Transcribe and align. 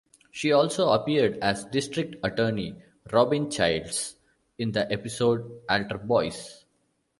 She 0.31 0.51
also 0.51 0.89
appeared 0.89 1.37
as 1.43 1.65
District 1.65 2.15
Attorney 2.25 2.75
Robin 3.13 3.51
Childs 3.51 4.15
in 4.57 4.71
the 4.71 4.91
episode 4.91 5.61
"Alter 5.69 5.99
Boys". 5.99 6.65